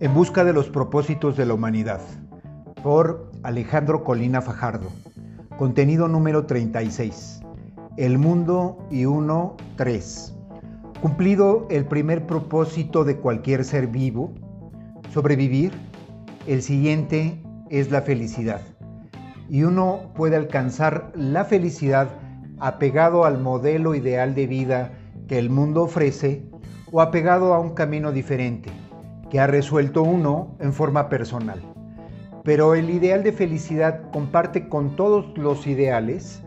En 0.00 0.14
busca 0.14 0.44
de 0.44 0.52
los 0.52 0.70
propósitos 0.70 1.36
de 1.36 1.44
la 1.44 1.54
humanidad, 1.54 2.00
por 2.84 3.32
Alejandro 3.42 4.04
Colina 4.04 4.40
Fajardo. 4.40 4.90
Contenido 5.58 6.06
número 6.06 6.46
36. 6.46 7.40
El 7.96 8.16
mundo 8.16 8.78
y 8.92 9.06
uno, 9.06 9.56
tres. 9.74 10.36
Cumplido 11.02 11.66
el 11.68 11.84
primer 11.84 12.28
propósito 12.28 13.02
de 13.02 13.16
cualquier 13.16 13.64
ser 13.64 13.88
vivo, 13.88 14.32
sobrevivir, 15.12 15.72
el 16.46 16.62
siguiente 16.62 17.42
es 17.68 17.90
la 17.90 18.02
felicidad. 18.02 18.60
Y 19.48 19.64
uno 19.64 20.12
puede 20.14 20.36
alcanzar 20.36 21.10
la 21.16 21.44
felicidad 21.44 22.08
apegado 22.60 23.24
al 23.24 23.40
modelo 23.40 23.96
ideal 23.96 24.36
de 24.36 24.46
vida 24.46 24.92
que 25.26 25.40
el 25.40 25.50
mundo 25.50 25.82
ofrece 25.82 26.48
o 26.92 27.00
apegado 27.00 27.52
a 27.52 27.58
un 27.58 27.74
camino 27.74 28.12
diferente 28.12 28.70
que 29.30 29.40
ha 29.40 29.46
resuelto 29.46 30.02
uno 30.02 30.56
en 30.60 30.72
forma 30.72 31.08
personal. 31.08 31.60
Pero 32.44 32.74
el 32.74 32.90
ideal 32.90 33.22
de 33.22 33.32
felicidad 33.32 34.10
comparte 34.10 34.68
con 34.68 34.96
todos 34.96 35.36
los 35.36 35.66
ideales 35.66 36.42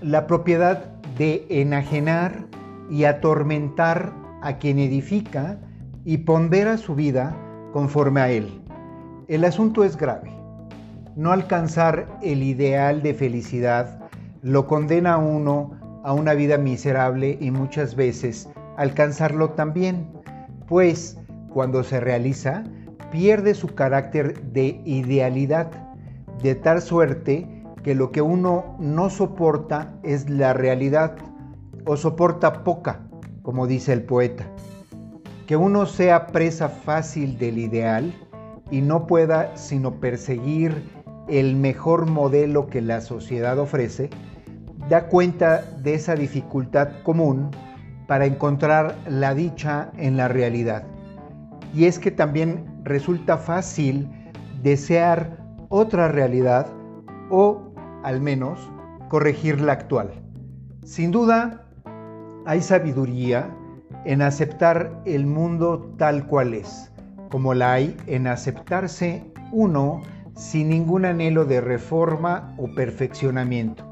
la 0.00 0.26
propiedad 0.26 0.84
de 1.18 1.46
enajenar 1.48 2.46
y 2.90 3.04
atormentar 3.04 4.12
a 4.42 4.58
quien 4.58 4.78
edifica 4.78 5.58
y 6.04 6.18
pondera 6.18 6.76
su 6.76 6.94
vida 6.94 7.36
conforme 7.72 8.20
a 8.20 8.30
él. 8.30 8.62
El 9.28 9.44
asunto 9.44 9.84
es 9.84 9.96
grave. 9.96 10.30
No 11.16 11.32
alcanzar 11.32 12.06
el 12.22 12.42
ideal 12.42 13.02
de 13.02 13.14
felicidad 13.14 14.00
lo 14.42 14.66
condena 14.66 15.14
a 15.14 15.18
uno 15.18 15.78
a 16.04 16.12
una 16.12 16.34
vida 16.34 16.58
miserable 16.58 17.38
y 17.40 17.50
muchas 17.50 17.94
veces 17.94 18.48
alcanzarlo 18.76 19.50
también, 19.50 20.08
pues 20.66 21.18
cuando 21.52 21.84
se 21.84 22.00
realiza, 22.00 22.64
pierde 23.10 23.54
su 23.54 23.68
carácter 23.74 24.42
de 24.42 24.80
idealidad, 24.84 25.70
de 26.42 26.54
tal 26.54 26.80
suerte 26.80 27.46
que 27.82 27.94
lo 27.94 28.10
que 28.10 28.22
uno 28.22 28.76
no 28.78 29.10
soporta 29.10 29.94
es 30.02 30.30
la 30.30 30.54
realidad, 30.54 31.16
o 31.84 31.96
soporta 31.96 32.64
poca, 32.64 33.00
como 33.42 33.66
dice 33.66 33.92
el 33.92 34.02
poeta. 34.02 34.46
Que 35.46 35.56
uno 35.56 35.86
sea 35.86 36.28
presa 36.28 36.68
fácil 36.68 37.38
del 37.38 37.58
ideal 37.58 38.14
y 38.70 38.80
no 38.80 39.06
pueda 39.06 39.56
sino 39.56 40.00
perseguir 40.00 40.82
el 41.28 41.56
mejor 41.56 42.06
modelo 42.06 42.68
que 42.68 42.80
la 42.80 43.00
sociedad 43.00 43.58
ofrece, 43.58 44.10
da 44.88 45.08
cuenta 45.08 45.62
de 45.82 45.94
esa 45.94 46.14
dificultad 46.14 47.02
común 47.02 47.50
para 48.06 48.26
encontrar 48.26 48.96
la 49.06 49.34
dicha 49.34 49.90
en 49.96 50.16
la 50.16 50.28
realidad 50.28 50.84
y 51.74 51.86
es 51.86 51.98
que 51.98 52.10
también 52.10 52.66
resulta 52.84 53.38
fácil 53.38 54.08
desear 54.62 55.38
otra 55.68 56.08
realidad 56.08 56.66
o 57.30 57.72
al 58.02 58.20
menos 58.20 58.70
corregir 59.08 59.60
la 59.60 59.72
actual. 59.72 60.10
Sin 60.84 61.10
duda, 61.10 61.66
hay 62.44 62.60
sabiduría 62.60 63.54
en 64.04 64.22
aceptar 64.22 65.02
el 65.04 65.26
mundo 65.26 65.94
tal 65.96 66.26
cual 66.26 66.54
es, 66.54 66.90
como 67.30 67.54
la 67.54 67.72
hay 67.72 67.96
en 68.06 68.26
aceptarse 68.26 69.32
uno 69.52 70.02
sin 70.34 70.70
ningún 70.70 71.04
anhelo 71.04 71.44
de 71.44 71.60
reforma 71.60 72.54
o 72.58 72.74
perfeccionamiento. 72.74 73.91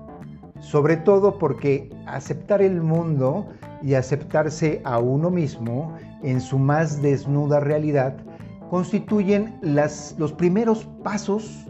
Sobre 0.61 0.97
todo 0.97 1.39
porque 1.39 1.91
aceptar 2.07 2.63
el 2.63 2.81
mundo 2.81 3.49
y 3.83 3.95
aceptarse 3.95 4.81
a 4.85 4.99
uno 4.99 5.31
mismo 5.31 5.97
en 6.23 6.41
su 6.41 6.59
más 6.59 7.03
desnuda 7.03 7.61
realidad 7.61 8.17
constituyen 8.71 9.59
los 9.63 10.33
primeros 10.37 10.87
pasos, 11.03 11.67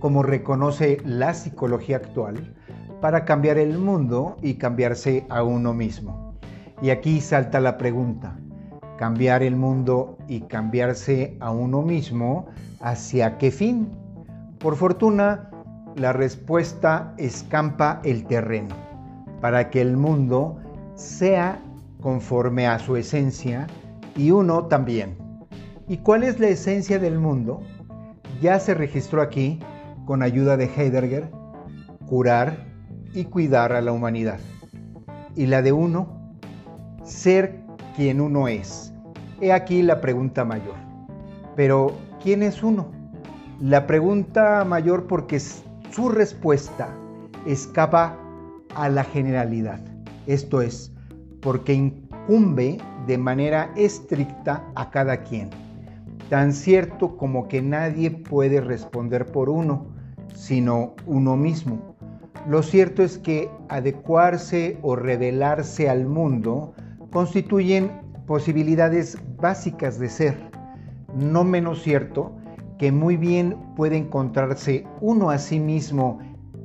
como 0.00 0.22
reconoce 0.22 0.98
la 1.04 1.32
psicología 1.32 1.96
actual, 1.96 2.54
para 3.00 3.24
cambiar 3.24 3.56
el 3.56 3.78
mundo 3.78 4.36
y 4.42 4.54
cambiarse 4.54 5.24
a 5.30 5.42
uno 5.42 5.72
mismo. 5.72 6.34
Y 6.82 6.90
aquí 6.90 7.20
salta 7.20 7.58
la 7.58 7.78
pregunta, 7.78 8.36
cambiar 8.98 9.42
el 9.42 9.56
mundo 9.56 10.18
y 10.28 10.42
cambiarse 10.42 11.36
a 11.40 11.50
uno 11.52 11.80
mismo, 11.80 12.46
¿hacia 12.80 13.38
qué 13.38 13.50
fin? 13.50 13.88
Por 14.58 14.76
fortuna, 14.76 15.51
la 15.96 16.12
respuesta 16.12 17.14
escampa 17.18 18.00
el 18.04 18.24
terreno, 18.26 18.74
para 19.40 19.70
que 19.70 19.80
el 19.80 19.96
mundo 19.96 20.56
sea 20.94 21.60
conforme 22.00 22.66
a 22.66 22.78
su 22.78 22.96
esencia 22.96 23.66
y 24.16 24.30
uno 24.30 24.66
también. 24.66 25.16
¿Y 25.88 25.98
cuál 25.98 26.22
es 26.22 26.40
la 26.40 26.48
esencia 26.48 26.98
del 26.98 27.18
mundo? 27.18 27.60
Ya 28.40 28.58
se 28.58 28.74
registró 28.74 29.22
aquí, 29.22 29.60
con 30.04 30.22
ayuda 30.22 30.56
de 30.56 30.64
Heidegger, 30.64 31.30
curar 32.06 32.66
y 33.14 33.24
cuidar 33.24 33.72
a 33.72 33.80
la 33.80 33.92
humanidad. 33.92 34.40
¿Y 35.36 35.46
la 35.46 35.62
de 35.62 35.72
uno? 35.72 36.34
Ser 37.04 37.60
quien 37.96 38.20
uno 38.20 38.48
es. 38.48 38.92
He 39.40 39.52
aquí 39.52 39.82
la 39.82 40.00
pregunta 40.00 40.44
mayor. 40.44 40.74
Pero, 41.56 41.92
¿quién 42.22 42.42
es 42.42 42.62
uno? 42.62 42.90
La 43.60 43.86
pregunta 43.86 44.64
mayor 44.64 45.06
porque 45.06 45.40
su 45.92 46.08
respuesta 46.08 46.88
escapa 47.46 48.16
a 48.74 48.88
la 48.88 49.04
generalidad. 49.04 49.80
Esto 50.26 50.62
es, 50.62 50.90
porque 51.40 51.74
incumbe 51.74 52.78
de 53.06 53.18
manera 53.18 53.70
estricta 53.76 54.64
a 54.74 54.90
cada 54.90 55.22
quien, 55.22 55.50
tan 56.30 56.54
cierto 56.54 57.16
como 57.18 57.46
que 57.46 57.60
nadie 57.60 58.10
puede 58.10 58.62
responder 58.62 59.26
por 59.26 59.50
uno, 59.50 59.86
sino 60.34 60.94
uno 61.06 61.36
mismo. 61.36 61.94
Lo 62.48 62.62
cierto 62.62 63.02
es 63.02 63.18
que 63.18 63.50
adecuarse 63.68 64.78
o 64.82 64.96
revelarse 64.96 65.90
al 65.90 66.06
mundo 66.06 66.72
constituyen 67.10 67.92
posibilidades 68.26 69.18
básicas 69.36 69.98
de 69.98 70.08
ser, 70.08 70.36
no 71.14 71.44
menos 71.44 71.82
cierto 71.82 72.32
que 72.82 72.90
muy 72.90 73.16
bien 73.16 73.56
puede 73.76 73.96
encontrarse 73.96 74.84
uno 75.00 75.30
a 75.30 75.38
sí 75.38 75.60
mismo 75.60 76.18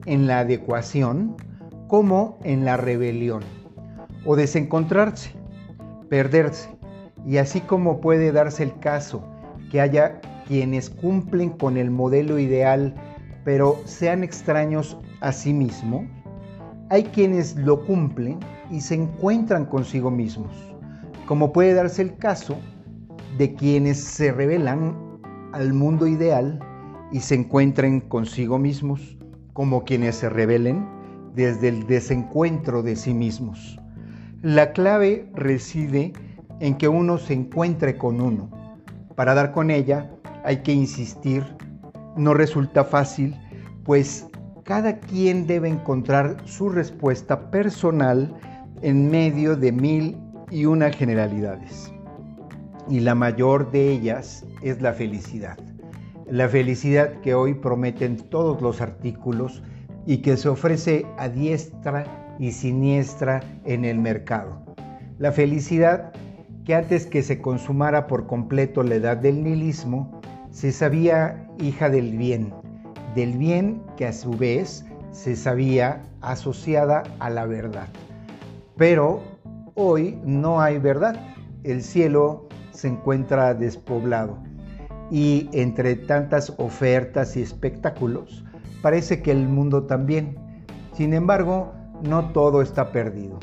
en 0.07 0.25
la 0.25 0.39
adecuación 0.39 1.35
como 1.85 2.39
en 2.43 2.65
la 2.65 2.75
rebelión, 2.75 3.43
o 4.25 4.35
desencontrarse 4.35 5.35
perderse. 6.09 6.69
Y 7.23 7.37
así 7.37 7.61
como 7.61 8.01
puede 8.01 8.31
darse 8.31 8.63
el 8.63 8.79
caso 8.79 9.23
que 9.69 9.79
haya 9.79 10.19
quienes 10.47 10.89
cumplen 10.89 11.51
con 11.51 11.77
el 11.77 11.91
modelo 11.91 12.39
ideal, 12.39 12.95
pero 13.45 13.79
sean 13.85 14.23
extraños 14.23 14.97
a 15.21 15.31
sí 15.31 15.53
mismo, 15.53 16.07
hay 16.89 17.03
quienes 17.03 17.55
lo 17.57 17.85
cumplen 17.85 18.39
y 18.71 18.81
se 18.81 18.95
encuentran 18.95 19.67
consigo 19.67 20.09
mismos, 20.09 20.73
como 21.27 21.53
puede 21.53 21.75
darse 21.75 22.01
el 22.01 22.17
caso 22.17 22.57
de 23.37 23.53
quienes 23.53 24.03
se 24.03 24.31
revelan 24.31 25.06
al 25.57 25.73
mundo 25.73 26.05
ideal 26.05 26.59
y 27.11 27.19
se 27.19 27.33
encuentren 27.33 27.99
consigo 27.99 28.59
mismos, 28.59 29.17
como 29.53 29.85
quienes 29.85 30.17
se 30.17 30.29
rebelen 30.29 30.87
desde 31.33 31.69
el 31.69 31.87
desencuentro 31.87 32.83
de 32.83 32.95
sí 32.95 33.13
mismos. 33.13 33.79
La 34.43 34.71
clave 34.71 35.27
reside 35.33 36.13
en 36.59 36.75
que 36.75 36.87
uno 36.87 37.17
se 37.17 37.33
encuentre 37.33 37.97
con 37.97 38.21
uno. 38.21 38.51
Para 39.15 39.33
dar 39.33 39.51
con 39.51 39.71
ella 39.71 40.11
hay 40.43 40.57
que 40.57 40.73
insistir, 40.73 41.43
no 42.15 42.35
resulta 42.35 42.83
fácil, 42.83 43.35
pues 43.83 44.27
cada 44.63 44.99
quien 44.99 45.47
debe 45.47 45.69
encontrar 45.69 46.37
su 46.45 46.69
respuesta 46.69 47.49
personal 47.49 48.31
en 48.83 49.09
medio 49.09 49.55
de 49.55 49.71
mil 49.71 50.17
y 50.51 50.65
una 50.65 50.91
generalidades. 50.91 51.91
Y 52.89 53.01
la 53.01 53.15
mayor 53.15 53.71
de 53.71 53.91
ellas 53.91 54.45
es 54.61 54.81
la 54.81 54.93
felicidad. 54.93 55.57
La 56.29 56.47
felicidad 56.47 57.21
que 57.21 57.33
hoy 57.33 57.53
prometen 57.53 58.17
todos 58.17 58.61
los 58.61 58.81
artículos 58.81 59.63
y 60.05 60.17
que 60.17 60.37
se 60.37 60.49
ofrece 60.49 61.05
a 61.17 61.29
diestra 61.29 62.35
y 62.39 62.51
siniestra 62.51 63.41
en 63.65 63.85
el 63.85 63.99
mercado. 63.99 64.61
La 65.19 65.31
felicidad 65.31 66.13
que 66.67 66.75
antes 66.75 67.05
que 67.05 67.23
se 67.23 67.39
consumara 67.39 68.07
por 68.07 68.27
completo 68.27 68.83
la 68.83 68.95
edad 68.95 69.15
del 69.15 69.41
nihilismo, 69.41 70.19
se 70.51 70.73
sabía 70.73 71.47
hija 71.59 71.89
del 71.89 72.17
bien, 72.17 72.53
del 73.15 73.37
bien 73.37 73.81
que 73.95 74.05
a 74.05 74.11
su 74.11 74.31
vez 74.31 74.85
se 75.11 75.37
sabía 75.37 76.03
asociada 76.19 77.03
a 77.19 77.29
la 77.29 77.45
verdad. 77.45 77.87
Pero 78.75 79.21
hoy 79.75 80.19
no 80.25 80.59
hay 80.59 80.77
verdad, 80.77 81.15
el 81.63 81.81
cielo 81.81 82.49
se 82.77 82.87
encuentra 82.87 83.55
despoblado 83.55 84.37
y 85.09 85.49
entre 85.51 85.95
tantas 85.95 86.53
ofertas 86.57 87.35
y 87.35 87.41
espectáculos, 87.41 88.45
parece 88.83 89.23
que 89.23 89.31
el 89.31 89.47
mundo 89.47 89.83
también. 89.83 90.35
Sin 90.93 91.15
embargo, 91.15 91.73
no 92.03 92.29
todo 92.33 92.61
está 92.61 92.91
perdido. 92.91 93.39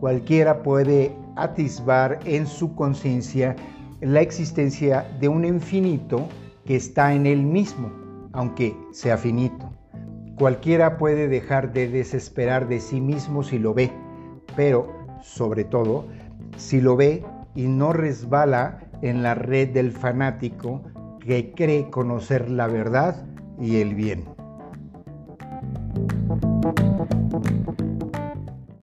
Cualquiera 0.00 0.62
puede 0.62 1.16
atisbar 1.36 2.18
en 2.26 2.46
su 2.46 2.74
conciencia 2.74 3.56
la 4.02 4.20
existencia 4.20 5.06
de 5.18 5.28
un 5.28 5.46
infinito 5.46 6.28
que 6.66 6.76
está 6.76 7.14
en 7.14 7.24
él 7.24 7.42
mismo, 7.42 7.90
aunque 8.32 8.76
sea 8.92 9.16
finito. 9.16 9.70
Cualquiera 10.36 10.98
puede 10.98 11.28
dejar 11.28 11.72
de 11.72 11.88
desesperar 11.88 12.68
de 12.68 12.80
sí 12.80 13.00
mismo 13.00 13.42
si 13.42 13.58
lo 13.58 13.72
ve, 13.72 13.90
pero, 14.56 14.92
sobre 15.22 15.64
todo, 15.64 16.04
si 16.58 16.82
lo 16.82 16.96
ve 16.96 17.24
y 17.54 17.68
no 17.68 17.92
resbala 17.92 18.78
en 19.02 19.22
la 19.22 19.34
red 19.34 19.70
del 19.70 19.92
fanático 19.92 20.82
que 21.20 21.52
cree 21.52 21.90
conocer 21.90 22.50
la 22.50 22.66
verdad 22.66 23.26
y 23.60 23.76
el 23.76 23.94
bien. 23.94 24.33